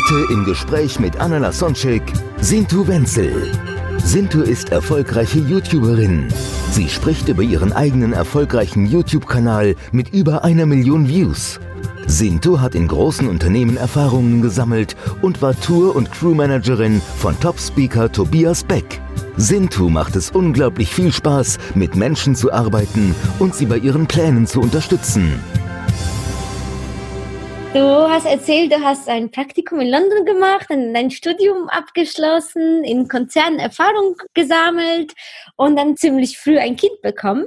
Heute 0.00 0.32
im 0.32 0.44
Gespräch 0.44 0.98
mit 0.98 1.20
Anna 1.20 1.38
Lasonczek, 1.38 2.02
Sintu 2.40 2.86
Wenzel. 2.86 3.52
Sintu 4.02 4.40
ist 4.40 4.70
erfolgreiche 4.70 5.40
YouTuberin. 5.40 6.28
Sie 6.70 6.88
spricht 6.88 7.28
über 7.28 7.42
ihren 7.42 7.72
eigenen 7.74 8.14
erfolgreichen 8.14 8.86
YouTube-Kanal 8.86 9.74
mit 9.92 10.14
über 10.14 10.42
einer 10.42 10.64
Million 10.64 11.06
Views. 11.06 11.60
Sintu 12.06 12.60
hat 12.60 12.74
in 12.74 12.88
großen 12.88 13.28
Unternehmen 13.28 13.76
Erfahrungen 13.76 14.40
gesammelt 14.40 14.96
und 15.20 15.42
war 15.42 15.58
Tour- 15.60 15.94
und 15.94 16.10
Crewmanagerin 16.10 17.02
von 17.18 17.38
Top-Speaker 17.38 18.10
Tobias 18.10 18.64
Beck. 18.64 19.02
Sintu 19.36 19.90
macht 19.90 20.16
es 20.16 20.30
unglaublich 20.30 20.94
viel 20.94 21.12
Spaß, 21.12 21.58
mit 21.74 21.94
Menschen 21.94 22.34
zu 22.34 22.52
arbeiten 22.52 23.14
und 23.38 23.54
sie 23.54 23.66
bei 23.66 23.76
ihren 23.76 24.06
Plänen 24.06 24.46
zu 24.46 24.60
unterstützen. 24.60 25.40
Du 27.72 27.80
hast 27.80 28.26
erzählt, 28.26 28.72
du 28.72 28.82
hast 28.82 29.08
ein 29.08 29.30
Praktikum 29.30 29.78
in 29.78 29.90
London 29.90 30.24
gemacht, 30.24 30.66
dein 30.70 31.12
Studium 31.12 31.68
abgeschlossen, 31.68 32.82
in 32.82 33.06
Konzernen 33.06 33.60
Erfahrung 33.60 34.16
gesammelt 34.34 35.12
und 35.54 35.76
dann 35.76 35.96
ziemlich 35.96 36.36
früh 36.36 36.58
ein 36.58 36.74
Kind 36.74 37.00
bekommen 37.00 37.46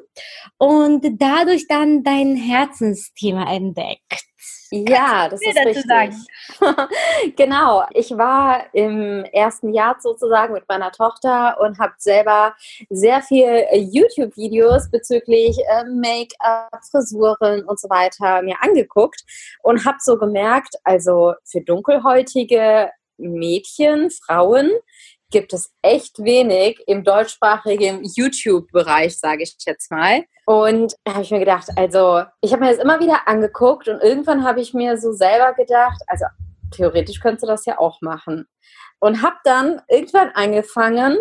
und 0.58 1.06
dadurch 1.20 1.68
dann 1.68 2.04
dein 2.04 2.38
Herzensthema 2.38 3.54
entdeckt. 3.54 4.33
Ja, 4.74 5.30
das 5.30 5.40
ist 5.42 5.58
richtig. 5.66 6.16
genau. 7.36 7.84
Ich 7.92 8.10
war 8.18 8.74
im 8.74 9.24
ersten 9.26 9.72
Jahr 9.72 9.98
sozusagen 10.00 10.54
mit 10.54 10.68
meiner 10.68 10.92
Tochter 10.92 11.60
und 11.62 11.78
habe 11.78 11.94
selber 11.98 12.56
sehr 12.90 13.22
viel 13.22 13.46
äh, 13.46 13.78
YouTube-Videos 13.78 14.90
bezüglich 14.90 15.58
äh, 15.70 15.84
Make-up, 15.86 16.82
Frisuren 16.90 17.64
und 17.66 17.80
so 17.80 17.88
weiter 17.90 18.42
mir 18.42 18.56
angeguckt 18.62 19.24
und 19.62 19.86
habe 19.86 19.98
so 20.00 20.18
gemerkt, 20.18 20.76
also 20.84 21.34
für 21.44 21.62
dunkelhäutige 21.62 22.90
Mädchen, 23.18 24.10
Frauen, 24.10 24.72
gibt 25.34 25.52
es 25.52 25.74
echt 25.82 26.24
wenig 26.24 26.80
im 26.86 27.04
deutschsprachigen 27.04 28.04
YouTube-Bereich, 28.04 29.18
sage 29.18 29.42
ich 29.44 29.56
jetzt 29.66 29.90
mal. 29.92 30.24
Und 30.46 30.96
da 31.04 31.14
habe 31.14 31.24
ich 31.24 31.32
mir 31.32 31.40
gedacht, 31.40 31.70
also 31.76 32.24
ich 32.42 32.54
habe 32.54 32.64
mir 32.64 32.72
das 32.72 32.82
immer 32.82 33.00
wieder 33.00 33.28
angeguckt 33.28 33.88
und 33.88 34.00
irgendwann 34.02 34.44
habe 34.46 34.62
ich 34.62 34.76
mir 34.76 34.98
so 34.98 35.12
selber 35.12 35.54
gedacht, 35.56 36.00
also 36.08 36.26
theoretisch 36.72 37.20
könntest 37.20 37.44
du 37.44 37.48
das 37.48 37.66
ja 37.66 37.80
auch 37.80 38.00
machen. 38.02 38.48
Und 39.00 39.24
habe 39.24 39.36
dann 39.44 39.82
irgendwann 39.90 40.30
angefangen, 40.30 41.18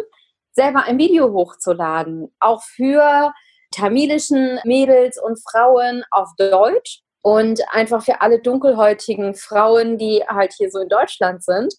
selber 0.52 0.84
ein 0.84 0.98
Video 0.98 1.32
hochzuladen, 1.32 2.32
auch 2.38 2.62
für 2.62 3.32
tamilischen 3.74 4.60
Mädels 4.64 5.18
und 5.20 5.40
Frauen 5.42 6.04
auf 6.10 6.28
Deutsch 6.36 7.00
und 7.22 7.62
einfach 7.70 8.04
für 8.04 8.20
alle 8.20 8.40
dunkelhäutigen 8.40 9.34
Frauen, 9.34 9.96
die 9.96 10.22
halt 10.28 10.52
hier 10.52 10.70
so 10.70 10.80
in 10.80 10.90
Deutschland 10.90 11.42
sind. 11.42 11.72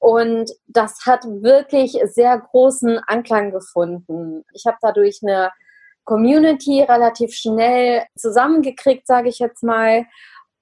Und 0.00 0.50
das 0.66 1.06
hat 1.06 1.24
wirklich 1.24 1.98
sehr 2.04 2.38
großen 2.38 2.98
Anklang 3.06 3.50
gefunden. 3.50 4.44
Ich 4.54 4.66
habe 4.66 4.78
dadurch 4.80 5.20
eine 5.22 5.50
Community 6.04 6.82
relativ 6.82 7.34
schnell 7.34 8.04
zusammengekriegt, 8.16 9.06
sage 9.06 9.28
ich 9.28 9.38
jetzt 9.38 9.62
mal. 9.62 10.06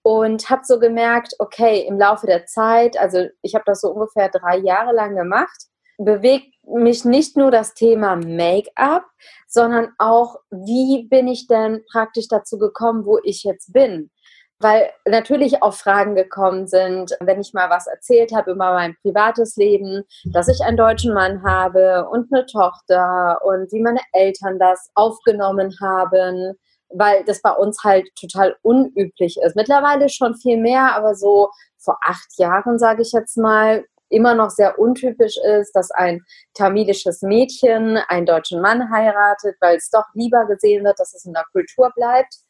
Und 0.03 0.49
habe 0.51 0.63
so 0.65 0.79
gemerkt, 0.79 1.35
okay, 1.41 1.85
im 1.87 1.99
Laufe 1.99 2.27
der 2.27 2.47
Zeit, 2.47 2.97
also 2.97 3.27
ich 3.43 3.55
habe 3.55 3.65
das 3.67 3.81
so 3.81 3.91
ungefähr 3.91 4.29
drei 4.29 4.59
Jahre 4.59 4.93
lang 4.95 5.17
gemacht, 5.17 5.67
bewegt 5.99 6.55
mich 6.65 7.05
nicht 7.05 7.37
nur 7.37 7.51
das 7.51 7.75
Thema 7.75 8.17
Make-up, 8.17 9.05
sondern 9.49 9.93
auch, 9.99 10.37
wie 10.51 11.09
bin 11.09 11.27
ich 11.27 11.49
denn 11.49 11.85
praktisch 11.91 12.29
dazu 12.29 12.59
gekommen, 12.59 13.05
wo 13.05 13.19
ich 13.23 13.43
jetzt 13.43 13.73
bin 13.73 14.11
weil 14.59 14.91
natürlich 15.07 15.63
auch 15.63 15.75
Fragen 15.75 16.15
gekommen 16.15 16.67
sind, 16.67 17.17
wenn 17.21 17.41
ich 17.41 17.53
mal 17.53 17.69
was 17.69 17.87
erzählt 17.87 18.33
habe 18.35 18.53
über 18.53 18.73
mein 18.73 18.97
privates 19.03 19.57
Leben, 19.57 20.03
dass 20.25 20.49
ich 20.49 20.61
einen 20.63 20.77
deutschen 20.77 21.13
Mann 21.13 21.43
habe 21.43 22.09
und 22.11 22.33
eine 22.33 22.47
Tochter 22.47 23.39
und 23.45 23.71
wie 23.73 23.83
meine 23.83 24.01
Eltern 24.13 24.59
das 24.59 24.91
aufgenommen 24.95 25.77
haben, 25.81 26.55
weil 26.89 27.25
das 27.25 27.43
bei 27.43 27.53
uns 27.53 27.83
halt 27.85 28.09
total 28.19 28.57
unüblich 28.63 29.37
ist. 29.43 29.57
Mittlerweile 29.57 30.09
schon 30.09 30.35
viel 30.37 30.57
mehr, 30.57 30.95
aber 30.95 31.15
so 31.15 31.51
vor 31.79 31.99
acht 32.07 32.39
Jahren, 32.39 32.79
sage 32.79 33.03
ich 33.03 33.13
jetzt 33.13 33.37
mal, 33.37 33.85
immer 34.09 34.35
noch 34.35 34.51
sehr 34.51 34.79
untypisch 34.79 35.37
ist, 35.37 35.73
dass 35.73 35.91
ein 35.91 36.23
tamilisches 36.55 37.23
Mädchen 37.23 37.97
einen 38.09 38.25
deutschen 38.25 38.61
Mann 38.61 38.91
heiratet, 38.91 39.57
weil 39.61 39.77
es 39.77 39.91
doch 39.91 40.05
lieber 40.15 40.47
gesehen 40.47 40.85
wird, 40.85 40.99
dass 41.01 41.13
es 41.13 41.25
in 41.25 41.33
der 41.33 41.45
Kultur 41.53 41.91
bleibt 41.95 42.46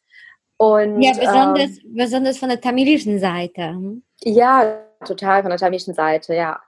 und, 0.57 1.01
ja, 1.01 1.11
besonders, 1.11 1.77
ähm, 1.83 1.93
besonders 1.95 2.37
von 2.37 2.49
der 2.49 2.59
tamilischen 2.59 3.19
Seite. 3.19 3.69
Hm? 3.69 4.03
Ja, 4.23 4.79
total 5.05 5.41
von 5.41 5.49
der 5.49 5.59
tamilischen 5.59 5.93
Seite, 5.93 6.33
ja. 6.33 6.59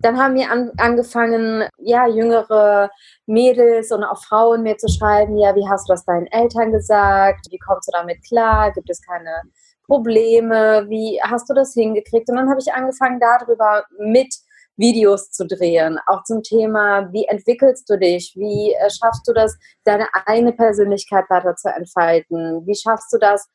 Dann 0.00 0.18
haben 0.18 0.34
wir 0.34 0.50
an, 0.50 0.70
angefangen, 0.76 1.68
ja, 1.78 2.06
jüngere 2.06 2.90
Mädels 3.26 3.90
und 3.90 4.04
auch 4.04 4.22
Frauen 4.22 4.62
mir 4.62 4.76
zu 4.76 4.88
schreiben, 4.88 5.36
ja, 5.36 5.54
wie 5.56 5.68
hast 5.68 5.88
du 5.88 5.92
das 5.92 6.04
deinen 6.04 6.26
Eltern 6.28 6.72
gesagt? 6.72 7.46
Wie 7.50 7.58
kommst 7.58 7.88
du 7.88 7.92
damit 7.92 8.24
klar? 8.24 8.72
Gibt 8.72 8.90
es 8.90 9.00
keine 9.04 9.42
Probleme? 9.86 10.86
Wie 10.88 11.20
hast 11.22 11.48
du 11.50 11.54
das 11.54 11.74
hingekriegt? 11.74 12.28
Und 12.28 12.36
dann 12.36 12.48
habe 12.48 12.60
ich 12.60 12.72
angefangen, 12.72 13.18
darüber 13.18 13.84
mit 13.98 14.32
Videos 14.78 15.30
zu 15.30 15.46
drehen, 15.46 15.98
auch 16.06 16.22
zum 16.24 16.42
Thema, 16.42 17.12
wie 17.12 17.24
entwickelst 17.26 17.90
du 17.90 17.98
dich, 17.98 18.32
wie 18.36 18.72
äh, 18.72 18.88
schaffst 18.90 19.26
du 19.26 19.32
das, 19.32 19.58
deine 19.84 20.06
eigene 20.26 20.52
Persönlichkeit 20.52 21.24
weiter 21.28 21.56
zu 21.56 21.68
entfalten, 21.68 22.66
wie 22.66 22.74
schaffst 22.74 23.12
du 23.12 23.18
das, 23.18 23.48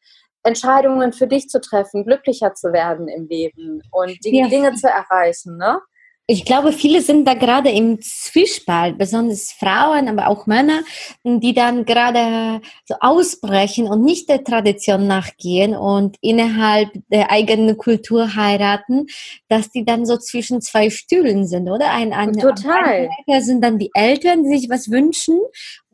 Entscheidungen 0.43 1.13
für 1.13 1.25
dich 1.25 1.47
zu 1.47 1.61
treffen, 1.61 2.03
glücklicher 2.03 2.53
zu 2.53 2.73
werden 2.73 3.07
im 3.07 3.27
Leben 3.27 3.81
und 3.91 4.17
die 4.25 4.39
ja. 4.39 4.47
Dinge 4.49 4.73
zu 4.73 4.87
erreichen, 4.87 5.57
ne? 5.57 5.79
Ich 6.25 6.45
glaube, 6.45 6.71
viele 6.71 7.01
sind 7.01 7.27
da 7.27 7.33
gerade 7.33 7.69
im 7.69 7.99
Zwiespalt, 8.01 8.97
besonders 8.97 9.51
Frauen, 9.51 10.07
aber 10.07 10.29
auch 10.29 10.47
Männer, 10.47 10.81
die 11.25 11.53
dann 11.53 11.83
gerade 11.83 12.61
so 12.85 12.95
ausbrechen 13.01 13.87
und 13.87 14.03
nicht 14.03 14.29
der 14.29 14.45
Tradition 14.45 15.05
nachgehen 15.05 15.75
und 15.75 16.15
innerhalb 16.21 16.89
der 17.09 17.29
eigenen 17.29 17.77
Kultur 17.77 18.35
heiraten, 18.35 19.07
dass 19.49 19.69
die 19.69 19.83
dann 19.83 20.05
so 20.05 20.15
zwischen 20.15 20.61
zwei 20.61 20.89
Stühlen 20.89 21.45
sind, 21.45 21.69
oder? 21.69 21.91
Ein, 21.91 22.13
ein, 22.13 22.31
Total. 22.31 23.09
Ein 23.27 23.41
sind 23.41 23.61
dann 23.61 23.77
die 23.77 23.91
Eltern, 23.93 24.43
die 24.43 24.57
sich 24.57 24.69
was 24.69 24.89
wünschen 24.89 25.39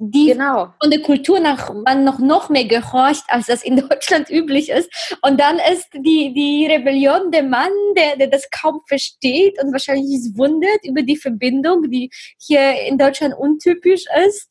die 0.02 0.28
genau. 0.28 0.74
von 0.82 0.90
der 0.90 1.02
Kultur 1.02 1.42
nach 1.42 1.74
man 1.74 2.06
noch 2.06 2.20
noch 2.20 2.50
mehr 2.50 2.64
gehorcht, 2.64 3.26
als 3.28 3.48
das 3.48 3.64
in 3.64 3.76
Deutschland 3.90 4.30
üblich 4.30 4.70
ist. 4.70 4.90
Und 5.22 5.40
dann 5.40 5.60
ist 5.72 5.90
die 5.94 6.34
die 6.34 6.68
Rebellion 6.68 7.32
der 7.32 7.44
Mann, 7.44 7.72
der 7.98 8.16
der 8.16 8.28
das 8.28 8.50
kaum 8.50 8.82
versteht 8.88 9.62
und 9.62 9.74
wahrscheinlich 9.74 10.14
ist 10.14 10.38
wundert 10.38 10.84
über 10.84 11.02
die 11.02 11.18
Verbindung, 11.18 11.90
die 11.90 12.10
hier 12.38 12.82
in 12.88 12.98
Deutschland 12.98 13.36
untypisch 13.38 14.06
ist. 14.26 14.50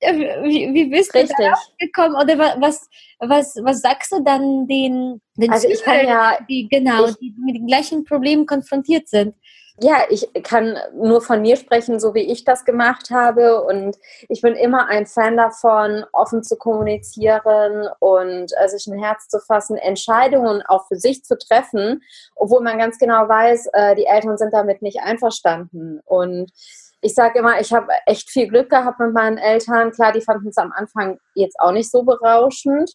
Äh, 0.00 0.42
wie, 0.42 0.74
wie 0.74 0.84
bist 0.86 1.14
Richtig. 1.14 1.34
du 1.36 1.42
darauf 1.44 1.66
gekommen 1.78 2.16
oder 2.16 2.38
was 2.60 2.86
was 3.20 3.56
was 3.62 3.80
sagst 3.80 4.12
du 4.12 4.22
dann 4.22 4.66
den 4.66 5.22
den 5.36 5.50
also 5.50 5.66
ich 5.66 5.82
kann 5.82 6.06
ja, 6.06 6.36
die 6.48 6.68
genau 6.68 7.06
ich, 7.06 7.16
die 7.16 7.34
mit 7.38 7.56
den 7.56 7.66
gleichen 7.66 8.04
Problemen 8.04 8.44
konfrontiert 8.44 9.08
sind? 9.08 9.34
Ja, 9.80 10.04
ich 10.08 10.30
kann 10.44 10.78
nur 10.94 11.20
von 11.20 11.42
mir 11.42 11.56
sprechen, 11.56 11.98
so 11.98 12.14
wie 12.14 12.30
ich 12.30 12.44
das 12.44 12.64
gemacht 12.64 13.10
habe. 13.10 13.60
Und 13.64 13.98
ich 14.28 14.40
bin 14.40 14.54
immer 14.54 14.86
ein 14.86 15.04
Fan 15.04 15.36
davon, 15.36 16.04
offen 16.12 16.44
zu 16.44 16.56
kommunizieren 16.56 17.88
und 17.98 18.52
äh, 18.56 18.68
sich 18.68 18.86
ein 18.86 18.98
Herz 19.02 19.26
zu 19.28 19.40
fassen, 19.40 19.76
Entscheidungen 19.76 20.62
auch 20.62 20.86
für 20.86 20.96
sich 20.96 21.24
zu 21.24 21.36
treffen, 21.36 22.02
obwohl 22.36 22.62
man 22.62 22.78
ganz 22.78 22.98
genau 22.98 23.28
weiß, 23.28 23.66
äh, 23.72 23.96
die 23.96 24.06
Eltern 24.06 24.38
sind 24.38 24.54
damit 24.54 24.80
nicht 24.80 25.00
einverstanden. 25.00 26.00
Und 26.04 26.52
ich 27.00 27.14
sage 27.14 27.40
immer, 27.40 27.60
ich 27.60 27.72
habe 27.72 27.88
echt 28.06 28.30
viel 28.30 28.46
Glück 28.46 28.70
gehabt 28.70 29.00
mit 29.00 29.12
meinen 29.12 29.38
Eltern. 29.38 29.90
Klar, 29.90 30.12
die 30.12 30.20
fanden 30.20 30.48
es 30.48 30.56
am 30.56 30.72
Anfang 30.72 31.18
jetzt 31.34 31.58
auch 31.58 31.72
nicht 31.72 31.90
so 31.90 32.04
berauschend 32.04 32.94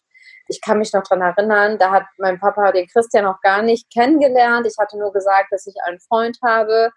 ich 0.50 0.60
kann 0.60 0.78
mich 0.78 0.92
noch 0.92 1.04
daran 1.04 1.22
erinnern, 1.22 1.78
da 1.78 1.90
hat 1.90 2.04
mein 2.18 2.38
Papa 2.38 2.72
den 2.72 2.88
Christian 2.88 3.24
noch 3.24 3.40
gar 3.40 3.62
nicht 3.62 3.90
kennengelernt. 3.92 4.66
Ich 4.66 4.76
hatte 4.78 4.98
nur 4.98 5.12
gesagt, 5.12 5.52
dass 5.52 5.66
ich 5.66 5.74
einen 5.86 6.00
Freund 6.00 6.38
habe, 6.44 6.90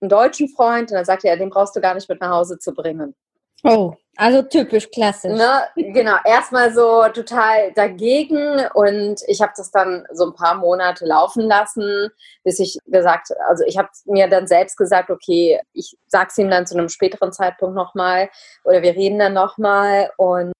einen 0.00 0.08
deutschen 0.08 0.48
Freund. 0.48 0.90
Und 0.90 0.96
dann 0.96 1.04
sagte 1.04 1.28
er, 1.28 1.36
den 1.36 1.50
brauchst 1.50 1.76
du 1.76 1.80
gar 1.80 1.94
nicht 1.94 2.08
mit 2.08 2.20
nach 2.20 2.30
Hause 2.30 2.58
zu 2.58 2.72
bringen. 2.72 3.14
Oh, 3.62 3.94
also 4.16 4.42
typisch 4.42 4.90
klassisch. 4.90 5.32
Ne? 5.32 5.62
Genau, 5.74 6.16
erstmal 6.24 6.72
so 6.72 7.02
total 7.08 7.72
dagegen 7.72 8.66
und 8.74 9.22
ich 9.26 9.40
habe 9.40 9.52
das 9.56 9.70
dann 9.70 10.06
so 10.12 10.26
ein 10.26 10.34
paar 10.34 10.56
Monate 10.56 11.06
laufen 11.06 11.42
lassen, 11.42 12.10
bis 12.42 12.58
ich 12.58 12.78
gesagt, 12.86 13.28
also 13.48 13.64
ich 13.66 13.78
habe 13.78 13.88
mir 14.04 14.28
dann 14.28 14.46
selbst 14.46 14.76
gesagt, 14.76 15.10
okay, 15.10 15.60
ich 15.72 15.96
sag's 16.06 16.36
ihm 16.36 16.50
dann 16.50 16.66
zu 16.66 16.76
einem 16.76 16.90
späteren 16.90 17.32
Zeitpunkt 17.32 17.74
nochmal 17.74 18.28
oder 18.64 18.82
wir 18.82 18.94
reden 18.94 19.18
dann 19.18 19.32
nochmal 19.32 20.10
und 20.18 20.52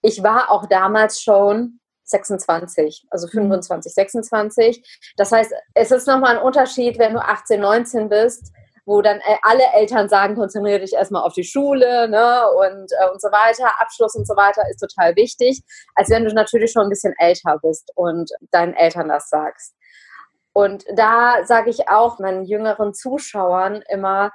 ich 0.00 0.22
war 0.22 0.50
auch 0.50 0.66
damals 0.66 1.20
schon 1.20 1.80
26, 2.08 3.06
also 3.10 3.28
25, 3.28 3.92
26. 3.92 5.12
Das 5.16 5.32
heißt, 5.32 5.52
es 5.74 5.90
ist 5.90 6.06
nochmal 6.06 6.36
ein 6.36 6.42
Unterschied, 6.42 6.98
wenn 6.98 7.14
du 7.14 7.20
18, 7.20 7.60
19 7.60 8.08
bist 8.08 8.52
wo 8.86 9.02
dann 9.02 9.18
äh, 9.18 9.36
alle 9.42 9.64
Eltern 9.74 10.08
sagen, 10.08 10.36
konzentriere 10.36 10.80
dich 10.80 10.94
erstmal 10.94 11.22
auf 11.22 11.34
die 11.34 11.44
Schule 11.44 12.08
ne, 12.08 12.48
und, 12.50 12.92
äh, 12.92 13.10
und 13.10 13.20
so 13.20 13.28
weiter, 13.28 13.68
Abschluss 13.80 14.14
und 14.14 14.26
so 14.26 14.36
weiter 14.36 14.62
ist 14.70 14.78
total 14.78 15.16
wichtig, 15.16 15.62
als 15.96 16.08
wenn 16.08 16.24
du 16.24 16.32
natürlich 16.32 16.70
schon 16.70 16.84
ein 16.84 16.88
bisschen 16.88 17.14
älter 17.18 17.58
bist 17.60 17.90
und 17.96 18.30
deinen 18.52 18.74
Eltern 18.74 19.08
das 19.08 19.28
sagst. 19.28 19.74
Und 20.52 20.84
da 20.94 21.44
sage 21.44 21.68
ich 21.68 21.88
auch 21.90 22.18
meinen 22.18 22.46
jüngeren 22.46 22.94
Zuschauern 22.94 23.82
immer, 23.90 24.32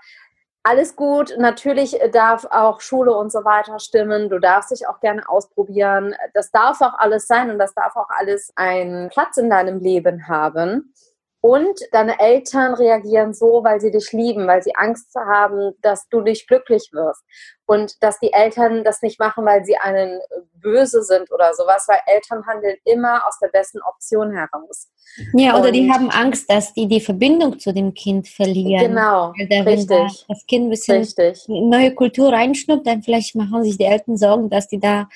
alles 0.63 0.96
gut, 0.96 1.34
natürlich 1.38 1.98
darf 2.12 2.46
auch 2.46 2.81
Schule 2.81 3.16
und 3.16 3.31
so 3.31 3.44
weiter 3.44 3.80
stimmen. 3.80 4.30
Du 4.30 4.40
darfst 4.40 4.72
dich 4.72 4.88
auch 4.88 5.00
gerne 5.00 5.28
ausprobieren. 5.28 6.16
Das 6.34 6.52
darf 6.52 6.81
auch 6.81 6.94
alles 7.00 7.28
sein 7.28 7.50
und 7.50 7.58
das 7.58 7.74
darf 7.74 7.96
auch 7.96 8.10
alles 8.10 8.52
einen 8.56 9.10
Platz 9.10 9.38
in 9.38 9.50
deinem 9.50 9.80
Leben 9.80 10.28
haben. 10.28 10.94
Und 11.44 11.80
deine 11.92 12.20
Eltern 12.20 12.76
reagieren 12.76 13.34
so, 13.34 13.64
weil 13.64 13.82
sie 13.82 13.90
dich 13.90 14.12
lieben, 14.12 14.46
weil 14.46 14.62
sie 14.62 14.76
Angst 14.76 15.16
haben, 15.16 15.74
dass 15.82 16.08
du 16.10 16.22
nicht 16.22 16.48
glücklich 16.48 16.90
wirst. 16.94 17.24
Und 17.66 18.04
dass 18.04 18.20
die 18.20 18.32
Eltern 18.32 18.84
das 18.84 19.02
nicht 19.02 19.20
machen, 19.20 19.44
weil 19.44 19.66
sie 19.66 19.76
einen 19.76 20.20
böse 20.54 21.02
sind 21.02 21.32
oder 21.32 21.56
sowas, 21.56 21.86
weil 21.88 22.00
Eltern 22.06 22.46
handeln 22.46 22.78
immer 22.86 23.26
aus 23.28 23.40
der 23.40 23.48
besten 23.48 23.80
Option 23.82 24.32
heraus. 24.32 24.90
Ja, 25.34 25.56
oder 25.56 25.70
Und 25.70 25.74
die 25.74 25.92
haben 25.92 26.12
Angst, 26.12 26.48
dass 26.48 26.76
die 26.76 26.88
die 26.88 27.02
Verbindung 27.02 27.58
zu 27.58 27.74
dem 27.74 27.96
Kind 27.96 28.28
verlieren. 28.28 28.90
Genau, 28.90 29.34
da, 29.50 29.62
richtig. 29.64 29.88
Da 29.88 30.08
das 30.28 30.46
Kind 30.46 30.68
ein 30.68 30.70
bisschen 30.70 30.98
richtig. 31.00 31.46
neue 31.48 31.96
Kultur 31.96 32.32
reinschnuppt, 32.32 32.86
dann 32.86 33.02
vielleicht 33.02 33.36
machen 33.36 33.64
sich 33.64 33.80
die 33.80 33.86
Eltern 33.86 34.16
Sorgen, 34.16 34.52
dass 34.52 34.68
die 34.68 34.80
da 34.80 35.10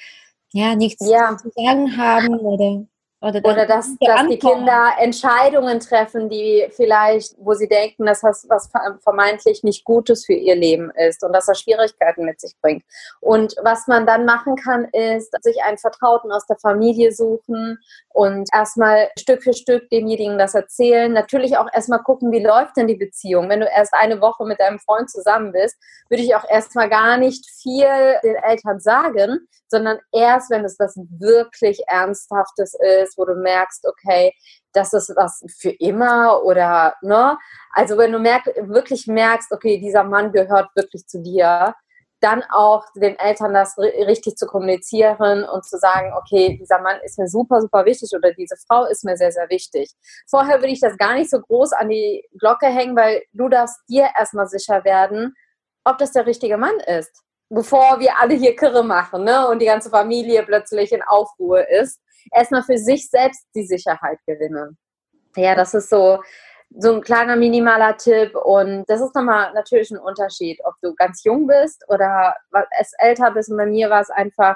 ja 0.53 0.73
nichts 0.73 1.07
ja. 1.07 1.37
zu 1.37 1.51
sagen 1.55 1.97
haben 1.97 2.39
oder 2.39 2.83
oder, 3.25 3.41
Oder 3.43 3.65
dass, 3.65 3.95
dass 3.99 4.27
die 4.27 4.37
Kinder 4.37 4.93
Entscheidungen 4.99 5.79
treffen, 5.79 6.29
die 6.29 6.67
vielleicht, 6.69 7.33
wo 7.39 7.53
sie 7.53 7.67
denken, 7.67 8.05
dass 8.05 8.21
das 8.21 8.45
was 8.47 8.69
vermeintlich 9.01 9.63
nicht 9.63 9.83
Gutes 9.83 10.25
für 10.25 10.33
ihr 10.33 10.55
Leben 10.55 10.91
ist 10.91 11.23
und 11.23 11.33
dass 11.33 11.47
das 11.47 11.59
Schwierigkeiten 11.59 12.23
mit 12.23 12.39
sich 12.39 12.55
bringt. 12.61 12.83
Und 13.21 13.55
was 13.63 13.87
man 13.87 14.05
dann 14.05 14.25
machen 14.25 14.55
kann, 14.55 14.85
ist, 14.91 15.35
sich 15.41 15.63
einen 15.63 15.79
Vertrauten 15.79 16.31
aus 16.31 16.45
der 16.45 16.57
Familie 16.57 17.11
suchen 17.11 17.79
und 18.09 18.47
erstmal 18.53 19.09
Stück 19.17 19.41
für 19.41 19.53
Stück 19.53 19.89
demjenigen 19.89 20.37
das 20.37 20.53
erzählen. 20.53 21.11
Natürlich 21.11 21.57
auch 21.57 21.67
erstmal 21.73 22.03
gucken, 22.03 22.31
wie 22.31 22.43
läuft 22.43 22.77
denn 22.77 22.87
die 22.87 22.95
Beziehung. 22.95 23.49
Wenn 23.49 23.61
du 23.61 23.65
erst 23.65 23.95
eine 23.95 24.21
Woche 24.21 24.45
mit 24.45 24.59
deinem 24.59 24.77
Freund 24.77 25.09
zusammen 25.09 25.51
bist, 25.51 25.77
würde 26.09 26.21
ich 26.21 26.35
auch 26.35 26.47
erstmal 26.47 26.89
gar 26.89 27.17
nicht 27.17 27.49
viel 27.49 27.87
den 28.23 28.35
Eltern 28.35 28.79
sagen, 28.79 29.47
sondern 29.67 29.99
erst, 30.13 30.49
wenn 30.51 30.63
es 30.63 30.79
was 30.79 30.95
wirklich 30.95 31.81
Ernsthaftes 31.87 32.75
ist, 33.01 33.14
wo 33.17 33.25
du 33.25 33.35
merkst, 33.35 33.85
okay, 33.87 34.33
das 34.73 34.93
ist 34.93 35.13
was 35.15 35.43
für 35.59 35.71
immer 35.71 36.43
oder, 36.43 36.95
ne? 37.01 37.37
Also 37.71 37.97
wenn 37.97 38.11
du 38.11 38.19
merk, 38.19 38.45
wirklich 38.45 39.07
merkst, 39.07 39.51
okay, 39.51 39.79
dieser 39.79 40.03
Mann 40.03 40.31
gehört 40.31 40.69
wirklich 40.75 41.07
zu 41.07 41.21
dir, 41.21 41.75
dann 42.21 42.43
auch 42.49 42.85
den 42.95 43.17
Eltern 43.19 43.53
das 43.53 43.77
richtig 43.77 44.35
zu 44.35 44.47
kommunizieren 44.47 45.43
und 45.43 45.65
zu 45.65 45.77
sagen, 45.77 46.11
okay, 46.17 46.57
dieser 46.59 46.81
Mann 46.81 46.99
ist 47.03 47.19
mir 47.19 47.27
super, 47.27 47.61
super 47.61 47.85
wichtig 47.85 48.11
oder 48.15 48.33
diese 48.33 48.55
Frau 48.67 48.85
ist 48.85 49.03
mir 49.03 49.17
sehr, 49.17 49.31
sehr 49.31 49.49
wichtig. 49.49 49.91
Vorher 50.27 50.59
würde 50.59 50.71
ich 50.71 50.79
das 50.79 50.97
gar 50.97 51.13
nicht 51.13 51.29
so 51.29 51.39
groß 51.39 51.73
an 51.73 51.89
die 51.89 52.27
Glocke 52.39 52.67
hängen, 52.67 52.95
weil 52.95 53.21
du 53.33 53.49
darfst 53.49 53.77
dir 53.89 54.09
erstmal 54.17 54.47
sicher 54.47 54.83
werden, 54.83 55.35
ob 55.83 55.97
das 55.97 56.13
der 56.13 56.25
richtige 56.25 56.57
Mann 56.57 56.79
ist 56.79 57.25
bevor 57.49 57.99
wir 57.99 58.17
alle 58.19 58.33
hier 58.33 58.55
Kirre 58.55 58.83
machen 58.83 59.23
ne? 59.23 59.47
und 59.47 59.59
die 59.59 59.65
ganze 59.65 59.89
Familie 59.89 60.43
plötzlich 60.43 60.91
in 60.91 61.01
Aufruhr 61.03 61.67
ist, 61.67 61.99
erstmal 62.31 62.63
für 62.63 62.77
sich 62.77 63.09
selbst 63.09 63.45
die 63.55 63.65
Sicherheit 63.65 64.19
gewinnen. 64.25 64.77
Ja, 65.35 65.55
das 65.55 65.73
ist 65.73 65.89
so, 65.89 66.21
so 66.69 66.93
ein 66.93 67.01
kleiner 67.01 67.35
minimaler 67.35 67.97
Tipp 67.97 68.35
und 68.35 68.85
das 68.87 69.01
ist 69.01 69.15
nochmal 69.15 69.53
natürlich 69.53 69.91
ein 69.91 69.97
Unterschied, 69.97 70.59
ob 70.63 70.73
du 70.81 70.95
ganz 70.95 71.23
jung 71.23 71.47
bist 71.47 71.83
oder 71.89 72.35
es 72.79 72.93
älter 72.97 73.31
bist. 73.31 73.49
Und 73.49 73.57
bei 73.57 73.65
mir 73.65 73.89
war 73.89 74.01
es 74.01 74.09
einfach, 74.09 74.55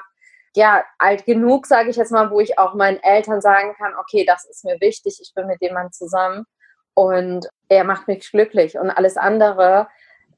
ja, 0.56 0.82
alt 0.98 1.24
genug, 1.26 1.66
sage 1.66 1.90
ich 1.90 1.96
jetzt 1.96 2.12
mal, 2.12 2.30
wo 2.30 2.40
ich 2.40 2.58
auch 2.58 2.74
meinen 2.74 3.00
Eltern 3.02 3.40
sagen 3.40 3.74
kann, 3.76 3.92
okay, 4.00 4.24
das 4.24 4.44
ist 4.46 4.64
mir 4.64 4.80
wichtig, 4.80 5.18
ich 5.22 5.32
bin 5.34 5.46
mit 5.46 5.60
dem 5.62 5.74
Mann 5.74 5.92
zusammen 5.92 6.44
und 6.94 7.48
er 7.68 7.84
macht 7.84 8.08
mich 8.08 8.30
glücklich 8.30 8.76
und 8.76 8.90
alles 8.90 9.16
andere 9.16 9.86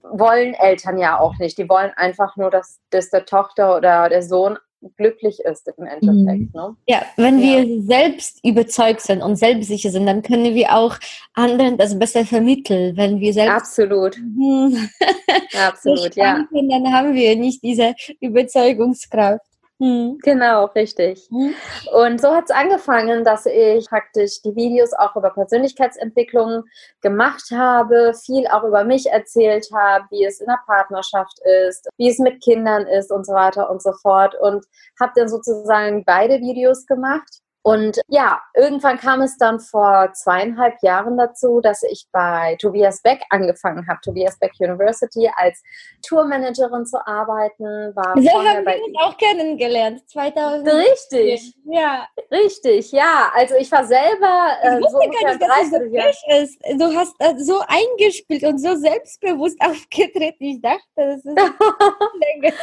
wollen 0.02 0.54
Eltern 0.54 0.98
ja 0.98 1.18
auch 1.18 1.38
nicht. 1.38 1.58
Die 1.58 1.68
wollen 1.68 1.90
einfach 1.96 2.36
nur, 2.36 2.50
dass, 2.50 2.80
dass 2.90 3.10
der 3.10 3.24
Tochter 3.24 3.76
oder 3.76 4.08
der 4.08 4.22
Sohn 4.22 4.58
glücklich 4.96 5.40
ist 5.40 5.68
im 5.76 5.84
Endeffekt. 5.84 6.54
Mhm. 6.54 6.60
Ne? 6.60 6.76
Ja, 6.86 7.02
wenn 7.16 7.38
ja. 7.38 7.62
wir 7.62 7.82
selbst 7.82 8.40
überzeugt 8.44 9.00
sind 9.00 9.22
und 9.22 9.36
selbstsicher 9.36 9.90
sind, 9.90 10.06
dann 10.06 10.22
können 10.22 10.54
wir 10.54 10.74
auch 10.74 10.96
anderen 11.34 11.78
das 11.78 11.98
besser 11.98 12.24
vermitteln. 12.24 12.96
Wenn 12.96 13.20
wir 13.20 13.32
selbst 13.32 13.52
absolut, 13.52 14.16
hm, 14.16 14.88
absolut, 15.68 16.14
ja, 16.16 16.44
dann 16.50 16.92
haben 16.92 17.14
wir 17.14 17.36
nicht 17.36 17.62
diese 17.62 17.94
Überzeugungskraft. 18.20 19.51
Hm. 19.82 20.18
Genau, 20.22 20.66
richtig. 20.66 21.28
Hm. 21.28 21.54
Und 21.92 22.20
so 22.20 22.32
hat 22.32 22.44
es 22.44 22.50
angefangen, 22.52 23.24
dass 23.24 23.46
ich 23.46 23.88
praktisch 23.88 24.40
die 24.40 24.54
Videos 24.54 24.92
auch 24.92 25.16
über 25.16 25.30
Persönlichkeitsentwicklung 25.30 26.62
gemacht 27.00 27.50
habe, 27.50 28.14
viel 28.14 28.46
auch 28.46 28.62
über 28.62 28.84
mich 28.84 29.10
erzählt 29.10 29.66
habe, 29.74 30.04
wie 30.10 30.24
es 30.24 30.38
in 30.38 30.46
der 30.46 30.60
Partnerschaft 30.66 31.36
ist, 31.66 31.88
wie 31.96 32.08
es 32.08 32.20
mit 32.20 32.40
Kindern 32.44 32.86
ist 32.86 33.10
und 33.10 33.26
so 33.26 33.32
weiter 33.32 33.68
und 33.70 33.82
so 33.82 33.92
fort. 34.02 34.36
Und 34.40 34.64
habe 35.00 35.12
dann 35.16 35.28
sozusagen 35.28 36.04
beide 36.04 36.38
Videos 36.38 36.86
gemacht 36.86 37.40
und 37.64 38.00
ja, 38.08 38.40
irgendwann 38.54 38.98
kam 38.98 39.20
es 39.20 39.36
dann 39.38 39.60
vor 39.60 40.12
zweieinhalb 40.14 40.82
Jahren 40.82 41.16
dazu, 41.16 41.60
dass 41.60 41.84
ich 41.84 42.08
bei 42.10 42.56
Tobias 42.60 43.02
Beck 43.02 43.22
angefangen 43.30 43.86
habe, 43.86 44.00
Tobias 44.02 44.36
Beck 44.38 44.52
University 44.58 45.30
als 45.36 45.62
Tourmanagerin 46.04 46.84
zu 46.86 46.98
arbeiten. 47.06 47.94
War 47.94 48.14
so 48.20 48.30
haben 48.30 48.66
wir 48.66 48.84
uns 48.84 48.98
auch 48.98 49.16
kennengelernt, 49.16 50.02
2000. 50.10 50.68
Richtig, 50.68 51.54
ja, 51.64 52.08
richtig, 52.32 52.90
ja. 52.90 53.30
Also 53.32 53.54
ich 53.54 53.70
war 53.70 53.84
selber 53.84 54.56
äh, 54.62 54.80
ich 54.80 54.88
so 54.88 54.98
gar 54.98 55.08
nicht, 55.08 55.42
dass 55.42 55.62
es 55.62 55.70
so 55.70 55.78
frisch 55.78 56.42
ist. 56.42 56.80
Du 56.80 56.96
hast 56.96 57.14
äh, 57.20 57.34
so 57.38 57.62
eingespielt 57.68 58.42
und 58.42 58.58
so 58.58 58.74
selbstbewusst 58.74 59.60
aufgetreten. 59.64 60.44
Ich 60.44 60.60
dachte, 60.60 60.82
das 60.96 61.24
ist 61.24 61.26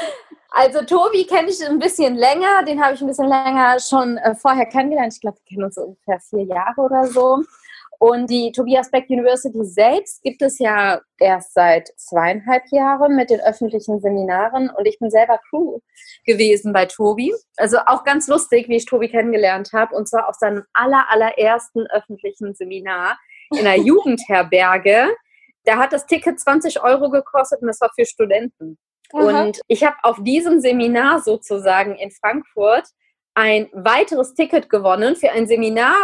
Also 0.51 0.81
Tobi 0.83 1.25
kenne 1.25 1.49
ich 1.49 1.63
ein 1.65 1.77
bisschen 1.77 2.15
länger, 2.15 2.63
den 2.63 2.83
habe 2.83 2.95
ich 2.95 3.01
ein 3.01 3.07
bisschen 3.07 3.27
länger 3.27 3.79
schon 3.79 4.17
äh, 4.17 4.33
vorher 4.35 4.65
kennengelernt. 4.65 5.13
Ich 5.13 5.21
glaube, 5.21 5.37
wir 5.37 5.45
kennen 5.45 5.63
uns 5.63 5.77
ungefähr 5.77 6.19
vier 6.19 6.43
Jahre 6.43 6.81
oder 6.81 7.05
so. 7.05 7.43
Und 7.99 8.29
die 8.29 8.53
Tobias 8.53 8.89
Beck 8.89 9.09
University 9.09 9.59
selbst 9.65 10.23
gibt 10.23 10.41
es 10.41 10.57
ja 10.57 11.01
erst 11.19 11.53
seit 11.53 11.89
zweieinhalb 11.97 12.63
Jahren 12.71 13.15
mit 13.17 13.29
den 13.29 13.41
öffentlichen 13.41 13.99
Seminaren 13.99 14.69
und 14.69 14.85
ich 14.85 14.97
bin 14.99 15.11
selber 15.11 15.37
Crew 15.49 15.79
gewesen 16.25 16.71
bei 16.71 16.85
Tobi. 16.85 17.33
Also 17.57 17.77
auch 17.87 18.05
ganz 18.05 18.29
lustig, 18.29 18.69
wie 18.69 18.77
ich 18.77 18.85
Tobi 18.85 19.09
kennengelernt 19.09 19.71
habe 19.73 19.93
und 19.95 20.07
zwar 20.07 20.29
auf 20.29 20.35
seinem 20.35 20.63
aller, 20.71 21.07
allerersten 21.09 21.87
öffentlichen 21.87 22.55
Seminar 22.55 23.19
in 23.51 23.67
einer 23.67 23.75
Jugendherberge. 23.83 25.09
Da 25.65 25.75
hat 25.77 25.91
das 25.91 26.05
Ticket 26.05 26.39
20 26.39 26.81
Euro 26.81 27.09
gekostet 27.09 27.61
und 27.61 27.67
das 27.67 27.81
war 27.81 27.91
für 27.93 28.05
Studenten. 28.05 28.77
Aha. 29.13 29.43
Und 29.43 29.59
ich 29.67 29.83
habe 29.83 29.97
auf 30.03 30.17
diesem 30.21 30.59
Seminar 30.59 31.21
sozusagen 31.21 31.95
in 31.95 32.11
Frankfurt 32.11 32.87
ein 33.33 33.69
weiteres 33.73 34.33
Ticket 34.33 34.69
gewonnen 34.69 35.15
für 35.15 35.31
ein 35.31 35.47
Seminar, 35.47 35.95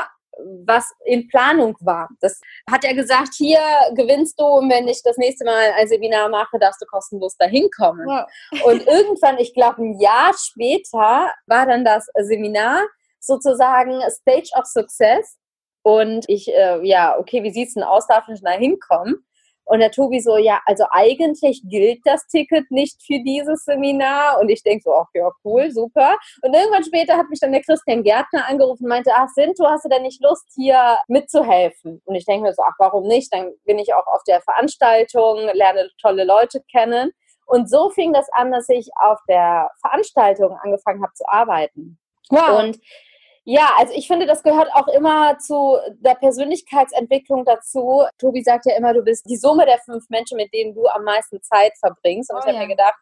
was 0.65 0.91
in 1.05 1.27
Planung 1.27 1.77
war. 1.79 2.09
Das 2.19 2.39
hat 2.69 2.83
er 2.83 2.93
gesagt, 2.93 3.33
hier 3.35 3.59
gewinnst 3.93 4.39
du 4.39 4.45
und 4.45 4.69
wenn 4.69 4.87
ich 4.87 5.01
das 5.03 5.17
nächste 5.17 5.45
Mal 5.45 5.71
ein 5.77 5.87
Seminar 5.87 6.29
mache, 6.29 6.59
darfst 6.59 6.81
du 6.81 6.85
kostenlos 6.85 7.37
dahin 7.37 7.69
kommen. 7.75 8.07
Ja. 8.07 8.27
Und 8.65 8.85
irgendwann, 8.85 9.37
ich 9.37 9.53
glaube 9.53 9.81
ein 9.81 9.99
Jahr 9.99 10.33
später, 10.37 11.31
war 11.45 11.65
dann 11.65 11.85
das 11.85 12.07
Seminar 12.21 12.85
sozusagen 13.19 14.01
Stage 14.09 14.49
of 14.57 14.65
Success. 14.65 15.37
Und 15.83 16.25
ich, 16.27 16.47
äh, 16.53 16.79
ja, 16.83 17.17
okay, 17.17 17.43
wie 17.43 17.51
sieht 17.51 17.69
es 17.69 17.73
denn 17.75 17.83
aus? 17.83 18.07
Darf 18.07 18.27
ich 18.27 18.41
da 18.41 18.51
hinkommen? 18.51 19.25
Und 19.65 19.79
der 19.79 19.91
Tobi 19.91 20.19
so, 20.19 20.37
ja, 20.37 20.61
also 20.65 20.85
eigentlich 20.91 21.61
gilt 21.65 22.01
das 22.05 22.27
Ticket 22.27 22.69
nicht 22.69 23.01
für 23.03 23.19
dieses 23.23 23.65
Seminar. 23.65 24.39
Und 24.39 24.49
ich 24.49 24.63
denke 24.63 24.83
so, 24.83 24.93
ach 24.93 25.09
ja, 25.13 25.29
cool, 25.43 25.71
super. 25.71 26.17
Und 26.43 26.53
irgendwann 26.53 26.83
später 26.83 27.17
hat 27.17 27.29
mich 27.29 27.39
dann 27.39 27.51
der 27.51 27.63
Christian 27.63 28.03
Gärtner 28.03 28.47
angerufen 28.47 28.83
und 28.83 28.89
meinte, 28.89 29.11
ach 29.13 29.27
Sinto, 29.33 29.65
hast 29.67 29.85
du 29.85 29.89
denn 29.89 30.03
nicht 30.03 30.21
Lust, 30.21 30.45
hier 30.55 30.99
mitzuhelfen? 31.07 32.01
Und 32.05 32.15
ich 32.15 32.25
denke 32.25 32.43
mir 32.43 32.53
so, 32.53 32.61
ach, 32.63 32.75
warum 32.77 33.07
nicht? 33.07 33.33
Dann 33.33 33.51
bin 33.65 33.79
ich 33.79 33.93
auch 33.93 34.07
auf 34.07 34.23
der 34.27 34.41
Veranstaltung, 34.41 35.49
lerne 35.53 35.89
tolle 35.99 36.25
Leute 36.25 36.61
kennen. 36.71 37.11
Und 37.47 37.69
so 37.69 37.89
fing 37.89 38.13
das 38.13 38.27
an, 38.33 38.51
dass 38.51 38.69
ich 38.69 38.89
auf 39.01 39.19
der 39.27 39.71
Veranstaltung 39.81 40.57
angefangen 40.61 41.01
habe 41.03 41.13
zu 41.13 41.23
arbeiten. 41.27 41.97
Wow. 42.29 42.59
Und 42.59 42.79
ja, 43.47 43.69
also 43.77 43.93
ich 43.93 44.07
finde, 44.07 44.25
das 44.25 44.41
gehört 44.41 44.73
auch 44.73 44.87
immer 44.87 45.37
zu 45.37 45.77
der 45.99 46.15
Persönlichkeitsentwicklung 46.15 47.45
dazu. 47.45 48.03
Tobi 48.17 48.41
sagt 48.41 48.65
ja 48.65 48.75
immer, 48.75 48.91
du 48.91 49.03
bist 49.03 49.29
die 49.29 49.37
Summe 49.37 49.67
der 49.67 49.77
fünf 49.85 50.09
Menschen, 50.09 50.37
mit 50.37 50.51
denen 50.51 50.73
du 50.73 50.87
am 50.87 51.03
meisten 51.03 51.39
Zeit 51.43 51.73
verbringst. 51.77 52.31
Und 52.31 52.37
oh, 52.37 52.39
ich 52.39 52.45
habe 52.47 52.57
ja. 52.57 52.63
mir 52.63 52.75
gedacht, 52.75 52.95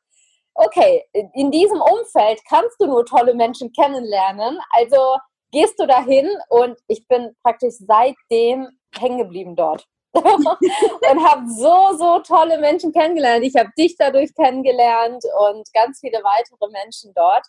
okay, 0.54 1.06
in 1.34 1.50
diesem 1.50 1.80
Umfeld 1.80 2.42
kannst 2.50 2.76
du 2.80 2.88
nur 2.88 3.06
tolle 3.06 3.34
Menschen 3.34 3.72
kennenlernen. 3.72 4.60
Also 4.72 5.16
gehst 5.52 5.80
du 5.80 5.88
dahin 5.88 6.30
und 6.50 6.78
ich 6.88 7.08
bin 7.08 7.34
praktisch 7.42 7.76
seitdem 7.80 8.68
hängen 9.00 9.20
geblieben 9.20 9.56
dort. 9.56 9.86
und 10.14 11.28
habe 11.28 11.50
so, 11.50 11.98
so 11.98 12.20
tolle 12.20 12.60
Menschen 12.60 12.92
kennengelernt. 12.92 13.46
Ich 13.46 13.56
habe 13.56 13.70
dich 13.78 13.96
dadurch 13.98 14.36
kennengelernt 14.36 15.24
und 15.50 15.64
ganz 15.74 16.02
viele 16.02 16.22
weitere 16.22 16.70
Menschen 16.70 17.14
dort 17.16 17.48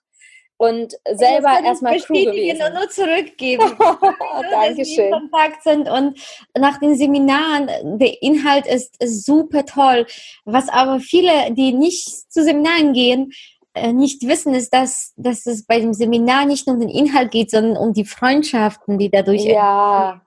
und 0.56 0.94
selber 1.12 1.60
erstmal 1.64 1.98
Crew 1.98 2.24
gewesen. 2.24 2.62
und 2.62 2.74
nur 2.74 2.88
zurückgeben. 2.88 3.64
Dankeschön. 4.50 5.10
Dass 5.10 5.22
in 5.22 5.30
Kontakt 5.30 5.62
sind 5.62 5.88
und 5.88 6.18
nach 6.56 6.78
den 6.78 6.94
Seminaren, 6.96 7.98
der 7.98 8.22
Inhalt 8.22 8.66
ist, 8.66 9.02
ist 9.02 9.26
super 9.26 9.64
toll. 9.64 10.06
Was 10.44 10.68
aber 10.68 11.00
viele, 11.00 11.52
die 11.52 11.72
nicht 11.72 12.32
zu 12.32 12.44
Seminaren 12.44 12.92
gehen, 12.92 13.32
äh, 13.74 13.92
nicht 13.92 14.26
wissen, 14.26 14.54
ist, 14.54 14.72
dass, 14.72 15.12
dass 15.16 15.46
es 15.46 15.66
bei 15.66 15.80
dem 15.80 15.92
Seminar 15.92 16.46
nicht 16.46 16.66
nur 16.66 16.76
um 16.76 16.80
den 16.80 16.90
Inhalt 16.90 17.32
geht, 17.32 17.50
sondern 17.50 17.76
um 17.76 17.92
die 17.92 18.04
Freundschaften, 18.04 18.98
die 18.98 19.10
dadurch 19.10 19.44
Ja, 19.44 20.22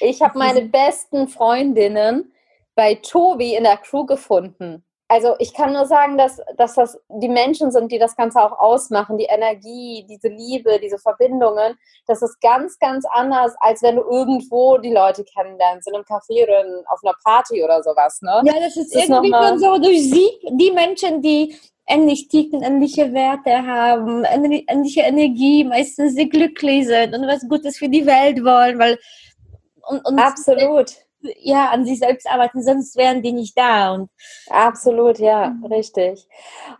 ich 0.00 0.22
habe 0.22 0.38
meine 0.38 0.62
besten 0.62 1.28
Freundinnen 1.28 2.32
bei 2.74 2.94
Tobi 2.94 3.54
in 3.54 3.64
der 3.64 3.76
Crew 3.76 4.06
gefunden 4.06 4.85
also 5.08 5.36
ich 5.38 5.54
kann 5.54 5.72
nur 5.72 5.86
sagen, 5.86 6.18
dass, 6.18 6.40
dass 6.56 6.74
das 6.74 6.98
die 7.08 7.28
Menschen 7.28 7.70
sind, 7.70 7.92
die 7.92 7.98
das 7.98 8.16
Ganze 8.16 8.40
auch 8.40 8.58
ausmachen, 8.58 9.18
die 9.18 9.26
Energie, 9.26 10.04
diese 10.08 10.28
Liebe, 10.28 10.80
diese 10.82 10.98
Verbindungen. 10.98 11.78
Das 12.06 12.22
ist 12.22 12.40
ganz, 12.40 12.78
ganz 12.78 13.04
anders, 13.12 13.54
als 13.60 13.82
wenn 13.82 13.96
du 13.96 14.02
irgendwo 14.02 14.78
die 14.78 14.92
Leute 14.92 15.24
kennenlernst, 15.24 15.86
in 15.88 15.94
einem 15.94 16.04
Café 16.04 16.42
oder 16.42 16.64
in, 16.64 16.84
auf 16.88 17.00
einer 17.04 17.14
Party 17.24 17.62
oder 17.62 17.82
sowas. 17.82 18.20
Ne? 18.20 18.42
Ja, 18.44 18.54
das 18.58 18.76
ist, 18.76 18.94
das 18.94 19.04
ist 19.04 19.08
irgendwie 19.08 19.32
schon 19.32 19.58
so, 19.58 19.76
du 19.76 19.88
siehst 19.88 20.38
die 20.50 20.72
Menschen, 20.72 21.22
die 21.22 21.54
ähnlich 21.86 22.26
ticken, 22.26 22.62
ähnliche 22.62 23.12
Werte 23.12 23.64
haben, 23.64 24.24
ähnliche 24.24 25.02
Energie, 25.02 25.62
meistens 25.62 26.14
sie 26.14 26.28
glücklich 26.28 26.86
sind 26.86 27.14
und 27.14 27.28
was 27.28 27.48
Gutes 27.48 27.78
für 27.78 27.88
die 27.88 28.04
Welt 28.06 28.44
wollen, 28.44 28.78
weil 28.80 28.98
und, 29.88 30.04
und 30.04 30.18
Absolut 30.18 31.05
ja, 31.38 31.70
an 31.70 31.84
sich 31.84 31.98
selbst 31.98 32.28
arbeiten, 32.30 32.62
sonst 32.62 32.96
wären 32.96 33.22
die 33.22 33.32
nicht 33.32 33.58
da. 33.58 33.94
Und 33.94 34.10
Absolut, 34.48 35.18
ja, 35.18 35.48
mhm. 35.48 35.66
richtig. 35.66 36.26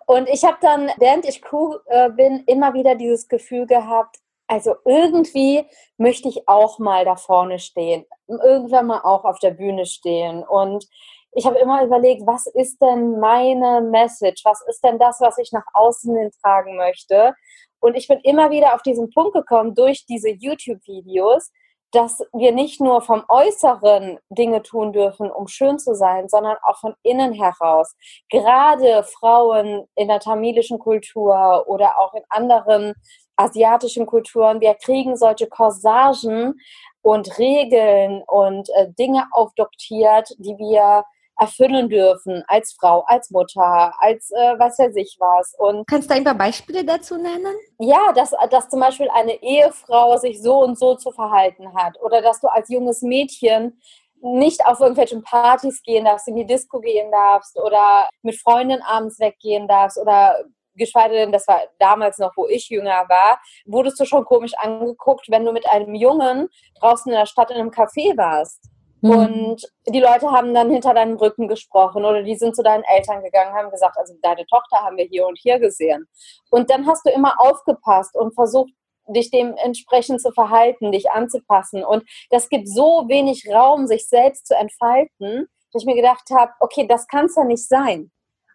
Und 0.07 0.29
ich 0.29 0.45
habe 0.45 0.59
dann, 0.61 0.91
während 0.99 1.27
ich 1.27 1.43
Crew 1.43 1.77
äh, 1.87 2.11
bin, 2.11 2.45
immer 2.47 2.75
wieder 2.75 2.95
dieses 2.95 3.29
Gefühl 3.29 3.67
gehabt, 3.67 4.17
also 4.49 4.77
irgendwie 4.85 5.67
möchte 5.97 6.29
ich 6.29 6.49
auch 6.49 6.79
mal 6.79 7.05
da 7.05 7.17
vorne 7.17 7.59
stehen, 7.59 8.07
irgendwann 8.29 8.87
mal 8.87 9.01
auch 9.01 9.25
auf 9.25 9.39
der 9.41 9.51
Bühne 9.51 9.87
stehen. 9.87 10.45
Und 10.45 10.87
ich 11.33 11.45
habe 11.47 11.59
immer 11.59 11.85
überlegt, 11.85 12.27
was 12.27 12.47
ist 12.47 12.81
denn 12.81 13.19
meine 13.19 13.81
Message? 13.81 14.45
Was 14.45 14.63
ist 14.69 14.83
denn 14.85 14.99
das, 14.99 15.21
was 15.21 15.39
ich 15.39 15.53
nach 15.53 15.67
außen 15.75 16.17
hin 16.17 16.31
tragen 16.41 16.77
möchte? 16.77 17.35
Und 17.81 17.95
ich 17.95 18.09
bin 18.09 18.21
immer 18.21 18.51
wieder 18.51 18.75
auf 18.75 18.83
diesen 18.83 19.11
Punkt 19.11 19.35
gekommen 19.35 19.75
durch 19.75 20.07
diese 20.07 20.31
YouTube-Videos, 20.31 21.53
dass 21.97 22.23
wir 22.35 22.53
nicht 22.53 22.79
nur 22.79 23.01
vom 23.01 23.25
Äußeren 23.27 24.19
Dinge 24.29 24.63
tun 24.63 24.93
dürfen, 24.93 25.31
um 25.31 25.49
schön 25.49 25.79
zu 25.79 25.95
sein, 25.95 26.29
sondern 26.29 26.59
auch 26.63 26.79
von 26.79 26.95
innen 27.03 27.33
heraus. 27.33 27.97
Gerade 28.29 29.03
Frauen 29.03 29.87
in 29.95 30.09
der 30.09 30.21
tamilischen 30.21 30.79
Kultur 30.79 31.65
oder 31.67 31.99
auch 31.99 32.13
in 32.13 32.23
anderen 32.29 32.93
asiatischen 33.37 34.05
Kulturen, 34.05 34.61
wir 34.61 34.75
kriegen 34.75 35.17
solche 35.17 35.47
Corsagen 35.47 36.61
und 37.01 37.39
Regeln 37.39 38.23
und 38.27 38.69
äh, 38.77 38.93
Dinge 38.99 39.25
aufdoktiert, 39.31 40.35
die 40.39 40.59
wir 40.59 41.05
erfüllen 41.39 41.89
dürfen 41.89 42.43
als 42.47 42.77
Frau, 42.79 43.05
als 43.07 43.31
Mutter, 43.31 43.93
als 43.99 44.31
äh, 44.31 44.59
was 44.59 44.79
weiß 44.79 44.97
ich 44.97 45.17
was. 45.19 45.55
Und 45.59 45.87
Kannst 45.87 46.11
du 46.11 46.15
ein 46.15 46.25
paar 46.25 46.35
Beispiele 46.35 46.85
dazu 46.85 47.17
nennen? 47.17 47.55
Ja, 47.79 48.13
dass, 48.15 48.33
dass 48.51 48.69
zum 48.69 48.81
Beispiel 48.81 49.09
eine 49.11 49.43
Ehefrau 49.43 50.17
sich 50.17 50.43
so 50.43 50.63
und 50.63 50.79
so 50.79 50.95
zu 50.95 51.11
verhalten 51.11 51.75
hat 51.75 52.01
oder 52.01 52.23
dass 52.23 52.41
du 52.41 52.49
als 52.49 52.69
junges 52.69 53.03
Mädchen 53.03 53.81
nicht 54.23 54.65
auf 54.67 54.81
irgendwelchen 54.81 55.23
Partys 55.23 55.83
gehen 55.83 56.07
darfst, 56.07 56.27
in 56.29 56.37
die 56.37 56.47
Disco 56.47 56.81
gehen 56.81 57.11
darfst 57.13 57.59
oder 57.61 58.09
mit 58.23 58.41
Freundinnen 58.41 58.83
abends 58.83 59.21
weggehen 59.21 59.69
darfst 59.69 59.99
oder 59.99 60.43
geschweige 60.77 61.15
denn, 61.15 61.33
das 61.33 61.47
war 61.49 61.61
damals 61.79 62.19
noch, 62.19 62.33
wo 62.37 62.47
ich 62.47 62.69
jünger 62.69 63.09
war, 63.09 63.41
wurdest 63.65 63.99
du 63.99 64.05
schon 64.05 64.25
komisch 64.25 64.53
angeguckt, 64.57 65.27
wenn 65.31 65.45
du 65.45 65.53
mit 65.53 65.67
einem 65.69 65.95
Jungen 65.95 66.49
draußen 66.81 67.11
in 67.11 67.19
der 67.19 67.27
Stadt 67.27 67.51
in 67.51 67.57
einem 67.57 67.71
Café 67.71 68.17
warst. 68.17 68.69
Mhm. 69.07 69.19
Und 69.19 69.73
die 69.87 70.01
Leute 70.01 70.31
haben 70.31 70.53
dann 70.55 70.71
hinter 70.71 70.95
deinem 70.95 71.17
Rücken 71.17 71.49
gesprochen 71.49 72.05
oder 72.05 72.23
die 72.23 72.37
sind 72.37 72.57
zu 72.57 72.63
deinen 72.63 72.85
Eltern 72.85 73.23
gegangen, 73.23 73.55
haben 73.55 73.71
gesagt, 73.71 73.97
also 73.97 74.15
deine 74.23 74.47
Tochter 74.47 74.79
haben 74.79 74.97
wir 74.97 75.05
hier 75.05 75.27
und 75.27 75.39
hier 75.39 75.59
gesehen. 75.59 76.07
Und 76.51 76.71
dann 76.71 76.87
hast 76.87 77.07
du 77.07 77.11
immer 77.11 77.41
aufgepasst 77.41 78.17
und 78.17 78.35
versucht, 78.35 78.73
dich 79.09 79.31
dementsprechend 79.31 80.21
zu 80.21 80.33
verhalten, 80.33 80.91
dich 80.91 81.11
anzupassen. 81.11 81.85
Und 81.85 82.03
das 82.31 82.49
gibt 82.49 82.69
so 82.69 83.05
wenig 83.07 83.49
Raum, 83.49 83.87
sich 83.87 84.09
selbst 84.09 84.49
zu 84.49 84.57
entfalten, 84.57 85.47
dass 85.73 85.83
ich 85.83 85.87
mir 85.87 85.95
gedacht 85.95 86.29
habe, 86.31 86.53
okay, 86.59 86.87
das 86.89 87.07
kann 87.07 87.27
es 87.27 87.37
ja 87.37 87.45
nicht 87.45 87.69
sein. 87.69 88.11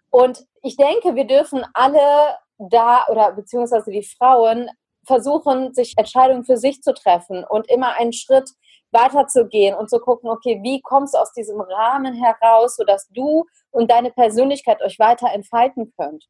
Und 0.10 0.46
ich 0.62 0.76
denke, 0.76 1.16
wir 1.16 1.26
dürfen 1.26 1.66
alle 1.74 2.36
da 2.58 3.06
oder 3.10 3.32
beziehungsweise 3.32 3.92
die 3.92 4.04
Frauen 4.04 4.70
versuchen, 5.06 5.74
sich 5.74 5.94
Entscheidungen 5.98 6.44
für 6.44 6.58
sich 6.58 6.82
zu 6.82 6.94
treffen 6.94 7.46
und 7.48 7.70
immer 7.70 7.94
einen 7.94 8.14
Schritt 8.14 8.52
weiterzugehen 8.92 9.76
und 9.76 9.90
zu 9.90 10.00
gucken, 10.00 10.30
okay, 10.30 10.60
wie 10.64 10.82
kommst 10.82 11.14
du 11.14 11.20
aus 11.20 11.34
diesem 11.34 11.62
Rahmen 11.62 12.14
heraus, 12.14 12.76
sodass 12.76 13.08
du 13.10 13.46
und 13.72 13.90
deine 13.90 14.12
Persönlichkeit 14.12 14.82
euch 14.82 15.00
weiter 15.00 15.30
entfalten 15.34 15.94
könnt. 15.98 16.26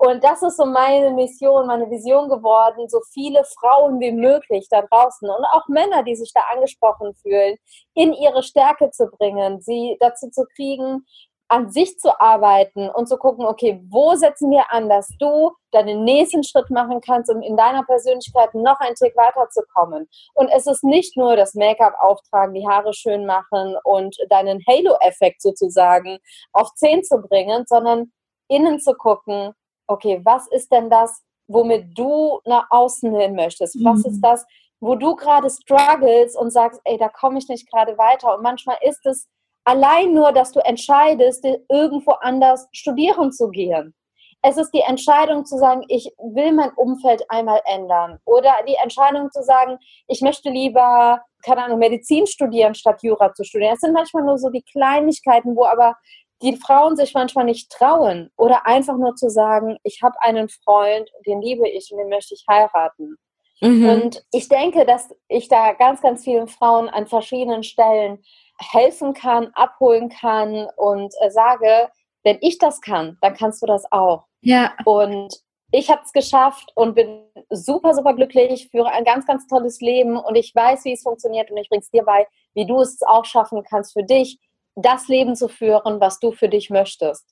Und 0.00 0.22
das 0.22 0.42
ist 0.42 0.56
so 0.56 0.64
meine 0.64 1.10
Mission, 1.10 1.66
meine 1.66 1.90
Vision 1.90 2.28
geworden, 2.28 2.88
so 2.88 3.00
viele 3.12 3.42
Frauen 3.44 3.98
wie 3.98 4.12
möglich 4.12 4.68
da 4.70 4.82
draußen 4.82 5.28
und 5.28 5.44
auch 5.52 5.66
Männer, 5.66 6.04
die 6.04 6.14
sich 6.14 6.32
da 6.32 6.42
angesprochen 6.54 7.14
fühlen, 7.14 7.56
in 7.94 8.12
ihre 8.12 8.44
Stärke 8.44 8.92
zu 8.92 9.08
bringen, 9.08 9.60
sie 9.60 9.96
dazu 9.98 10.30
zu 10.30 10.44
kriegen, 10.54 11.04
an 11.48 11.70
sich 11.70 11.98
zu 11.98 12.20
arbeiten 12.20 12.90
und 12.90 13.08
zu 13.08 13.16
gucken, 13.16 13.46
okay, 13.46 13.82
wo 13.88 14.14
setzen 14.14 14.50
wir 14.50 14.70
an, 14.70 14.88
dass 14.88 15.08
du 15.18 15.52
deinen 15.70 16.04
nächsten 16.04 16.44
Schritt 16.44 16.68
machen 16.70 17.00
kannst, 17.00 17.30
um 17.30 17.42
in 17.42 17.56
deiner 17.56 17.84
Persönlichkeit 17.84 18.54
noch 18.54 18.78
einen 18.80 18.94
Tick 18.94 19.16
weiterzukommen. 19.16 20.08
Und 20.34 20.48
es 20.48 20.66
ist 20.66 20.84
nicht 20.84 21.16
nur 21.16 21.36
das 21.36 21.54
Make-up 21.54 21.94
auftragen, 22.00 22.54
die 22.54 22.68
Haare 22.68 22.92
schön 22.92 23.24
machen 23.24 23.76
und 23.84 24.16
deinen 24.28 24.62
Halo-Effekt 24.68 25.40
sozusagen 25.40 26.18
auf 26.52 26.72
10 26.74 27.04
zu 27.04 27.18
bringen, 27.18 27.64
sondern 27.66 28.12
innen 28.48 28.78
zu 28.78 28.94
gucken, 28.94 29.52
okay, 29.86 30.20
was 30.24 30.46
ist 30.48 30.70
denn 30.70 30.90
das, 30.90 31.22
womit 31.46 31.98
du 31.98 32.40
nach 32.44 32.66
außen 32.70 33.14
hin 33.14 33.34
möchtest? 33.34 33.82
Was 33.82 34.04
ist 34.04 34.18
mhm. 34.18 34.22
das, 34.22 34.44
wo 34.80 34.94
du 34.94 35.16
gerade 35.16 35.50
struggles 35.50 36.36
und 36.36 36.50
sagst, 36.50 36.80
ey, 36.84 36.98
da 36.98 37.08
komme 37.08 37.38
ich 37.38 37.48
nicht 37.48 37.70
gerade 37.70 37.96
weiter. 37.98 38.34
Und 38.36 38.42
manchmal 38.42 38.76
ist 38.82 39.04
es 39.06 39.26
Allein 39.68 40.14
nur, 40.14 40.32
dass 40.32 40.52
du 40.52 40.60
entscheidest, 40.60 41.46
irgendwo 41.68 42.12
anders 42.12 42.68
studieren 42.72 43.32
zu 43.32 43.50
gehen. 43.50 43.94
Es 44.40 44.56
ist 44.56 44.70
die 44.70 44.80
Entscheidung 44.80 45.44
zu 45.44 45.58
sagen, 45.58 45.82
ich 45.88 46.10
will 46.16 46.52
mein 46.52 46.70
Umfeld 46.74 47.22
einmal 47.28 47.60
ändern. 47.66 48.18
Oder 48.24 48.54
die 48.66 48.76
Entscheidung 48.82 49.30
zu 49.30 49.42
sagen, 49.42 49.76
ich 50.06 50.22
möchte 50.22 50.48
lieber, 50.48 51.20
keine 51.44 51.64
Ahnung, 51.64 51.80
Medizin 51.80 52.26
studieren, 52.26 52.74
statt 52.74 53.02
Jura 53.02 53.34
zu 53.34 53.44
studieren. 53.44 53.74
Es 53.74 53.80
sind 53.80 53.92
manchmal 53.92 54.22
nur 54.22 54.38
so 54.38 54.48
die 54.48 54.62
Kleinigkeiten, 54.62 55.54
wo 55.54 55.66
aber 55.66 55.96
die 56.40 56.56
Frauen 56.56 56.96
sich 56.96 57.12
manchmal 57.12 57.44
nicht 57.44 57.70
trauen. 57.70 58.30
Oder 58.38 58.64
einfach 58.64 58.96
nur 58.96 59.16
zu 59.16 59.28
sagen, 59.28 59.76
ich 59.82 60.00
habe 60.02 60.16
einen 60.22 60.48
Freund, 60.48 61.10
den 61.26 61.42
liebe 61.42 61.68
ich 61.68 61.92
und 61.92 61.98
den 61.98 62.08
möchte 62.08 62.32
ich 62.32 62.46
heiraten. 62.48 63.18
Mhm. 63.60 63.88
Und 63.88 64.24
ich 64.32 64.48
denke, 64.48 64.86
dass 64.86 65.14
ich 65.28 65.48
da 65.48 65.72
ganz, 65.74 66.00
ganz 66.00 66.24
vielen 66.24 66.48
Frauen 66.48 66.88
an 66.88 67.06
verschiedenen 67.06 67.64
Stellen 67.64 68.22
helfen 68.58 69.14
kann, 69.14 69.50
abholen 69.54 70.08
kann 70.08 70.68
und 70.76 71.14
äh, 71.20 71.30
sage, 71.30 71.88
wenn 72.24 72.38
ich 72.40 72.58
das 72.58 72.80
kann, 72.80 73.16
dann 73.20 73.34
kannst 73.34 73.62
du 73.62 73.66
das 73.66 73.90
auch. 73.90 74.24
Ja. 74.40 74.74
Und 74.84 75.34
ich 75.70 75.90
habe 75.90 76.00
es 76.04 76.12
geschafft 76.12 76.72
und 76.74 76.94
bin 76.94 77.22
super, 77.50 77.94
super 77.94 78.14
glücklich, 78.14 78.68
führe 78.70 78.90
ein 78.90 79.04
ganz, 79.04 79.26
ganz 79.26 79.46
tolles 79.46 79.80
Leben 79.80 80.16
und 80.16 80.34
ich 80.34 80.54
weiß, 80.54 80.84
wie 80.84 80.92
es 80.92 81.02
funktioniert 81.02 81.50
und 81.50 81.58
ich 81.58 81.68
bringe 81.68 81.82
es 81.82 81.90
dir 81.90 82.04
bei, 82.04 82.26
wie 82.54 82.66
du 82.66 82.80
es 82.80 83.02
auch 83.02 83.24
schaffen 83.24 83.62
kannst 83.68 83.92
für 83.92 84.02
dich, 84.02 84.38
das 84.76 85.08
Leben 85.08 85.36
zu 85.36 85.48
führen, 85.48 86.00
was 86.00 86.20
du 86.20 86.32
für 86.32 86.48
dich 86.48 86.70
möchtest. 86.70 87.26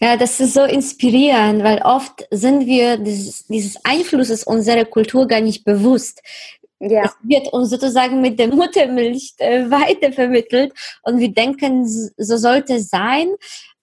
Ja, 0.00 0.16
das 0.16 0.40
ist 0.40 0.54
so 0.54 0.64
inspirierend, 0.64 1.62
weil 1.62 1.80
oft 1.82 2.26
sind 2.30 2.66
wir 2.66 2.98
dieses, 2.98 3.46
dieses 3.46 3.82
Einflusses 3.84 4.44
unserer 4.44 4.84
Kultur 4.84 5.26
gar 5.26 5.40
nicht 5.40 5.64
bewusst. 5.64 6.22
Ja. 6.80 7.04
Es 7.04 7.16
wird 7.22 7.52
uns 7.52 7.70
sozusagen 7.70 8.20
mit 8.20 8.38
der 8.38 8.48
Muttermilch 8.48 9.34
äh, 9.38 9.70
weitervermittelt 9.70 10.72
und 11.02 11.18
wir 11.18 11.32
denken, 11.32 11.86
so 11.86 12.36
sollte 12.36 12.74
es 12.74 12.88
sein. 12.88 13.28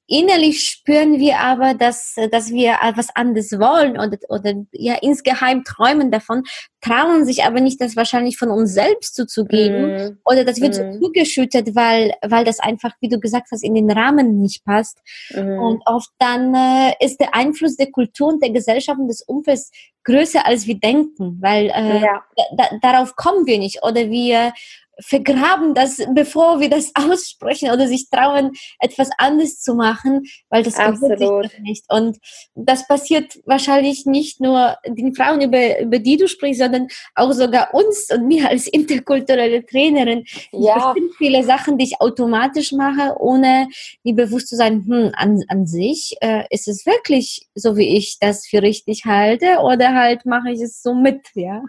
innerlich 0.06 0.64
spüren 0.64 1.18
wir 1.20 1.40
aber, 1.40 1.74
dass, 1.74 2.16
dass 2.32 2.52
wir 2.52 2.78
etwas 2.84 3.08
anderes 3.16 3.52
wollen 3.54 3.94
oder, 3.94 4.18
oder 4.30 4.54
ja 4.72 4.96
insgeheim 5.02 5.64
träumen 5.64 6.12
davon, 6.12 6.44
trauen 6.82 7.26
sich 7.26 7.46
aber 7.46 7.62
nicht, 7.62 7.80
das 7.80 7.96
wahrscheinlich 7.96 8.38
von 8.38 8.50
uns 8.50 8.74
selbst 8.74 9.16
zuzugeben 9.16 9.96
mm. 9.96 10.20
oder 10.26 10.44
das 10.44 10.60
wird 10.60 10.74
mm. 10.74 10.76
so 10.76 11.00
zugeschüttet, 11.00 11.76
weil, 11.76 12.14
weil 12.22 12.44
das 12.44 12.60
einfach, 12.60 12.92
wie 13.00 13.08
du 13.08 13.20
gesagt 13.20 13.48
hast, 13.52 13.64
in 13.64 13.74
den 13.74 13.90
Rahmen 13.90 14.40
nicht 14.40 14.66
passt. 14.66 15.00
Mm. 15.34 15.58
Und 15.58 15.82
oft 15.86 16.12
dann 16.20 16.54
äh, 16.54 16.94
ist 17.00 17.20
der 17.20 17.34
Einfluss 17.34 17.78
der 17.78 17.90
Kultur 17.90 18.28
und 18.28 18.44
der 18.44 18.52
Gesellschaft 18.52 19.00
und 19.00 19.08
des 19.08 19.22
Umfelds 19.22 19.72
größer, 20.04 20.46
als 20.46 20.68
wir 20.68 20.80
denken, 20.80 21.38
weil 21.42 21.68
äh, 21.68 22.02
ja. 22.02 22.24
da, 22.58 22.70
darauf 22.82 23.16
kommen 23.16 23.46
wir 23.46 23.58
nicht 23.58 23.84
oder 23.84 24.10
wir 24.10 24.54
vergraben 25.00 25.74
das, 25.74 25.98
bevor 26.14 26.60
wir 26.60 26.70
das 26.70 26.92
aussprechen 27.10 27.72
oder 27.72 27.88
sich 27.88 28.10
trauen, 28.10 28.52
etwas 28.80 29.10
anderes 29.18 29.62
zu 29.62 29.76
machen, 29.76 30.24
weil 30.50 30.64
das 30.64 30.76
sich 30.76 31.60
nicht. 31.62 31.86
Und 31.90 32.18
das 32.56 32.88
passiert 32.88 33.40
wahrscheinlich 33.46 34.06
nicht 34.06 34.40
nur 34.40 34.78
den 34.86 35.14
Frauen, 35.16 35.42
über, 35.42 35.80
über 35.80 36.00
die 36.00 36.18
du 36.18 36.28
sprichst, 36.28 36.62
sondern 36.62 36.88
auch 37.16 37.32
sogar 37.32 37.74
uns 37.74 38.10
und 38.12 38.28
mir 38.28 38.50
als 38.50 38.68
interkulturelle 38.68 39.66
Trainerin. 39.66 40.26
Ja. 40.52 40.90
Es 40.90 40.94
sind 40.94 41.14
viele 41.18 41.44
Sachen, 41.44 41.78
die 41.78 41.86
ich 41.86 42.02
automatisch 42.02 42.72
mache, 42.72 43.16
ohne 43.20 43.68
mir 44.04 44.16
bewusst 44.16 44.50
zu 44.50 44.56
sein, 44.56 44.84
hm, 44.86 45.12
an, 45.16 45.44
an 45.48 45.66
sich 45.66 46.16
äh, 46.22 46.44
ist 46.50 46.68
es 46.68 46.86
wirklich 46.86 47.48
so, 47.56 47.78
wie 47.78 47.98
ich 47.98 48.20
das 48.20 48.46
für 48.46 48.62
richtig 48.62 49.06
halte 49.06 49.60
oder 49.60 49.94
halt 49.94 50.26
mache 50.26 50.52
ich 50.52 50.62
es 50.62 50.82
so 50.82 50.94
mit, 50.94 51.22
ja. 51.36 51.64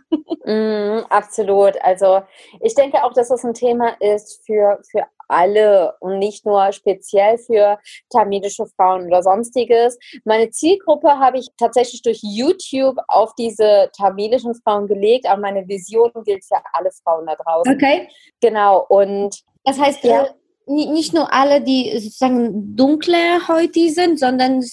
Mm, 0.45 1.05
absolut. 1.09 1.75
Also 1.83 2.23
ich 2.61 2.75
denke 2.75 3.03
auch, 3.03 3.13
dass 3.15 3.24
das 3.29 3.45
ein 3.45 3.55
Thema 3.55 3.97
ist 4.01 4.45
für, 4.47 4.81
für 4.91 5.05
alle 5.29 5.95
und 6.01 6.19
nicht 6.19 6.45
nur 6.45 6.73
speziell 6.73 7.39
für 7.39 7.79
tamilische 8.11 8.67
Frauen 8.77 9.07
oder 9.07 9.23
sonstiges. 9.23 9.99
Meine 10.25 10.51
Zielgruppe 10.51 11.19
habe 11.19 11.39
ich 11.39 11.49
tatsächlich 11.59 12.03
durch 12.03 12.21
YouTube 12.23 12.99
auf 13.09 13.35
diese 13.37 13.91
tamilischen 13.97 14.55
Frauen 14.55 14.87
gelegt, 14.87 15.27
aber 15.27 15.41
meine 15.41 15.67
Vision 15.67 16.11
gilt 16.25 16.45
für 16.45 16.61
alle 16.73 16.91
Frauen 17.03 17.27
da 17.27 17.37
draußen. 17.37 17.75
Okay. 17.75 18.09
Genau. 18.41 18.85
Und 18.89 19.43
das 19.65 19.79
heißt, 19.79 20.05
ja. 20.05 20.25
Äh, 20.25 20.31
nicht 20.67 21.13
nur 21.13 21.31
alle, 21.33 21.61
die 21.61 21.91
sozusagen 21.99 22.75
dunkle 22.75 23.47
Häute 23.49 23.91
sind, 23.91 24.19
sondern 24.19 24.65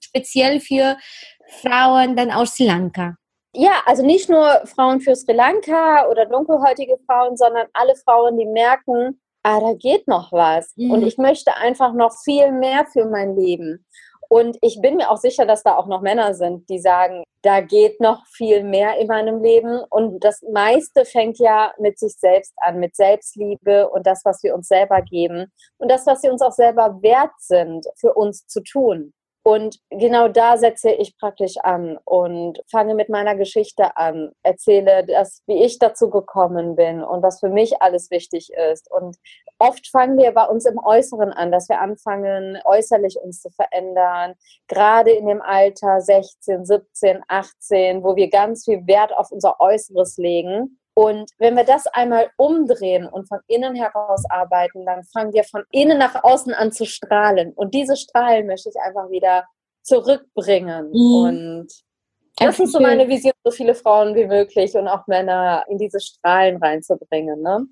speziell 0.00 0.60
für 0.60 0.96
Frauen 1.60 2.16
dann 2.16 2.30
aus 2.30 2.54
Sri 2.54 2.64
Lanka. 2.64 3.16
Ja, 3.54 3.82
also 3.86 4.04
nicht 4.04 4.28
nur 4.28 4.66
Frauen 4.66 5.00
für 5.00 5.16
Sri 5.16 5.32
Lanka 5.32 6.08
oder 6.08 6.26
dunkelhäutige 6.26 6.98
Frauen, 7.06 7.36
sondern 7.36 7.66
alle 7.72 7.94
Frauen, 7.96 8.36
die 8.36 8.46
merken, 8.46 9.20
ah, 9.42 9.60
da 9.60 9.72
geht 9.74 10.06
noch 10.06 10.32
was. 10.32 10.72
Mhm. 10.76 10.90
Und 10.90 11.02
ich 11.02 11.18
möchte 11.18 11.56
einfach 11.56 11.94
noch 11.94 12.12
viel 12.24 12.52
mehr 12.52 12.86
für 12.86 13.06
mein 13.06 13.36
Leben. 13.36 13.86
Und 14.28 14.58
ich 14.60 14.80
bin 14.82 14.96
mir 14.96 15.10
auch 15.10 15.16
sicher, 15.16 15.46
dass 15.46 15.62
da 15.62 15.76
auch 15.76 15.86
noch 15.86 16.02
Männer 16.02 16.34
sind, 16.34 16.68
die 16.68 16.78
sagen, 16.78 17.24
da 17.42 17.60
geht 17.62 17.98
noch 18.00 18.26
viel 18.26 18.62
mehr 18.62 18.98
in 18.98 19.06
meinem 19.06 19.42
Leben. 19.42 19.82
Und 19.88 20.22
das 20.22 20.42
meiste 20.52 21.06
fängt 21.06 21.38
ja 21.38 21.72
mit 21.78 21.98
sich 21.98 22.14
selbst 22.14 22.52
an, 22.58 22.78
mit 22.78 22.94
Selbstliebe 22.94 23.88
und 23.88 24.06
das, 24.06 24.24
was 24.24 24.42
wir 24.42 24.54
uns 24.54 24.68
selber 24.68 25.00
geben 25.00 25.50
und 25.78 25.90
das, 25.90 26.06
was 26.06 26.22
wir 26.22 26.30
uns 26.30 26.42
auch 26.42 26.52
selber 26.52 26.98
wert 27.00 27.32
sind, 27.38 27.86
für 27.96 28.12
uns 28.12 28.46
zu 28.46 28.62
tun. 28.62 29.14
Und 29.48 29.80
genau 29.88 30.28
da 30.28 30.58
setze 30.58 30.90
ich 30.90 31.16
praktisch 31.16 31.56
an 31.56 31.98
und 32.04 32.62
fange 32.70 32.94
mit 32.94 33.08
meiner 33.08 33.34
Geschichte 33.34 33.96
an, 33.96 34.32
erzähle 34.42 35.06
das, 35.06 35.42
wie 35.46 35.64
ich 35.64 35.78
dazu 35.78 36.10
gekommen 36.10 36.76
bin 36.76 37.02
und 37.02 37.22
was 37.22 37.40
für 37.40 37.48
mich 37.48 37.80
alles 37.80 38.10
wichtig 38.10 38.50
ist. 38.52 38.90
Und 38.90 39.16
oft 39.58 39.86
fangen 39.88 40.18
wir 40.18 40.32
bei 40.32 40.44
uns 40.44 40.66
im 40.66 40.78
Äußeren 40.78 41.32
an, 41.32 41.50
dass 41.50 41.70
wir 41.70 41.80
anfangen, 41.80 42.58
äußerlich 42.66 43.18
uns 43.22 43.40
zu 43.40 43.48
verändern, 43.48 44.34
gerade 44.66 45.12
in 45.12 45.26
dem 45.26 45.40
Alter 45.40 46.02
16, 46.02 46.66
17, 46.66 47.22
18, 47.26 48.04
wo 48.04 48.16
wir 48.16 48.28
ganz 48.28 48.66
viel 48.66 48.86
Wert 48.86 49.16
auf 49.16 49.32
unser 49.32 49.58
Äußeres 49.60 50.18
legen 50.18 50.78
und 50.98 51.30
wenn 51.38 51.54
wir 51.54 51.62
das 51.62 51.86
einmal 51.86 52.28
umdrehen 52.36 53.06
und 53.06 53.28
von 53.28 53.38
innen 53.46 53.76
heraus 53.76 54.24
arbeiten, 54.28 54.84
dann 54.84 55.04
fangen 55.04 55.32
wir 55.32 55.44
von 55.44 55.62
innen 55.70 55.96
nach 55.96 56.24
außen 56.24 56.52
an 56.52 56.72
zu 56.72 56.86
strahlen. 56.86 57.52
Und 57.54 57.72
diese 57.72 57.96
Strahlen 57.96 58.48
möchte 58.48 58.68
ich 58.68 58.74
einfach 58.84 59.08
wieder 59.08 59.44
zurückbringen. 59.82 60.90
Mhm. 60.90 61.22
Und 61.22 61.68
das 62.36 62.58
ist 62.58 62.72
so 62.72 62.80
meine 62.80 63.06
Vision, 63.06 63.32
so 63.44 63.52
viele 63.52 63.76
Frauen 63.76 64.16
wie 64.16 64.26
möglich 64.26 64.74
und 64.74 64.88
auch 64.88 65.06
Männer 65.06 65.64
in 65.68 65.78
diese 65.78 66.00
Strahlen 66.00 66.56
reinzubringen. 66.56 67.42
Ne? 67.42 67.64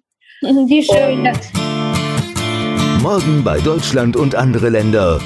Wie 0.69 0.85
schön. 0.85 1.27
Und 1.27 3.03
Morgen 3.03 3.43
bei 3.43 3.59
Deutschland 3.59 4.17
und 4.17 4.37
andere 4.37 4.69
Länder. 4.69 5.21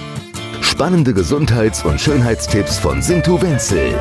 Spannende 0.63 1.13
Gesundheits- 1.13 1.85
und 1.85 2.01
Schönheitstipps 2.01 2.79
von 2.79 3.03
Sintu 3.03 3.43
Wenzel. 3.43 3.95